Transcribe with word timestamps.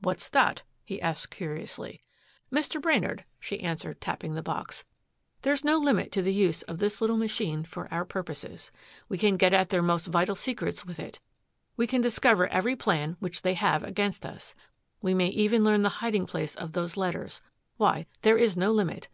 "What's 0.00 0.28
that?" 0.30 0.64
he 0.84 1.00
asked 1.00 1.30
curiously. 1.30 2.02
"Mr. 2.52 2.82
Brainard," 2.82 3.24
she 3.38 3.60
answered 3.60 4.00
tapping 4.00 4.34
the 4.34 4.42
box, 4.42 4.84
"there's 5.42 5.62
no 5.62 5.78
limit 5.78 6.10
to 6.10 6.22
the 6.22 6.32
use 6.34 6.62
of 6.62 6.78
this 6.78 7.00
little 7.00 7.16
machine 7.16 7.62
for 7.62 7.86
our 7.94 8.04
purposes. 8.04 8.72
We 9.08 9.16
can 9.16 9.36
get 9.36 9.54
at 9.54 9.68
their 9.68 9.80
most 9.80 10.08
vital 10.08 10.34
secrets 10.34 10.84
with 10.84 10.98
it. 10.98 11.20
We 11.76 11.86
can 11.86 12.00
discover 12.00 12.48
every 12.48 12.74
plan 12.74 13.16
which 13.20 13.42
they 13.42 13.54
have 13.54 13.84
against 13.84 14.26
us. 14.26 14.56
We 15.02 15.14
may 15.14 15.28
even 15.28 15.62
learn 15.62 15.82
the 15.82 15.88
hiding 16.02 16.26
place 16.26 16.56
of 16.56 16.72
those 16.72 16.96
letters 16.96 17.40
Why, 17.76 18.06
there 18.22 18.36
is 18.36 18.56
no 18.56 18.72
limit. 18.72 19.06